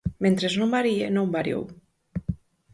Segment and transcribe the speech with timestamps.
[0.23, 1.63] Mentres non varíe, non variou.